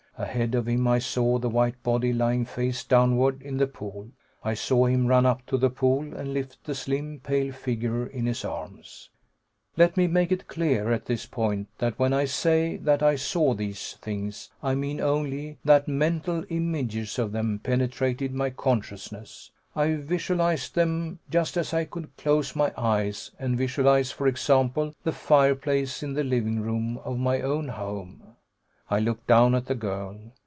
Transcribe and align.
Ahead 0.17 0.53
of 0.53 0.67
him 0.67 0.87
I 0.87 0.99
saw 0.99 1.39
the 1.39 1.49
white 1.49 1.81
body 1.81 2.13
lying 2.13 2.45
face 2.45 2.83
downward 2.83 3.41
in 3.41 3.57
the 3.57 3.65
pool. 3.65 4.11
I 4.43 4.53
saw 4.53 4.85
him 4.85 5.07
run 5.07 5.25
up 5.25 5.43
to 5.47 5.57
the 5.57 5.71
pool 5.71 6.13
and 6.15 6.31
lift 6.31 6.63
the 6.63 6.75
slim, 6.75 7.19
pale 7.21 7.51
figure 7.51 8.05
in 8.05 8.27
his 8.27 8.45
arms. 8.45 9.09
Let 9.77 9.97
me 9.97 10.05
make 10.05 10.31
it 10.31 10.47
clear, 10.47 10.91
at 10.91 11.07
this 11.07 11.25
point, 11.25 11.69
that 11.79 11.97
when 11.97 12.13
I 12.13 12.25
say 12.25 12.77
that 12.77 13.01
I 13.01 13.15
saw 13.15 13.55
these 13.55 13.93
things, 13.93 14.51
I 14.61 14.75
mean 14.75 15.01
only 15.01 15.57
that 15.65 15.87
mental 15.87 16.45
images 16.49 17.17
of 17.17 17.31
them 17.31 17.57
penetrated 17.57 18.31
my 18.31 18.51
consciousness. 18.51 19.49
I 19.75 19.95
visualized 19.95 20.75
them 20.75 21.17
just 21.31 21.57
as 21.57 21.73
I 21.73 21.85
could 21.85 22.15
close 22.17 22.55
my 22.55 22.71
eyes 22.77 23.31
and 23.39 23.57
visualize, 23.57 24.11
for 24.11 24.27
example, 24.27 24.93
the 25.03 25.13
fireplace 25.13 26.03
in 26.03 26.13
the 26.13 26.23
living 26.23 26.59
room 26.61 26.99
of 27.03 27.17
my 27.17 27.41
own 27.41 27.69
home. 27.69 28.27
I 28.93 28.99
looked 28.99 29.25
down 29.25 29.55
at 29.55 29.67
the 29.67 29.75
girl. 29.75 30.17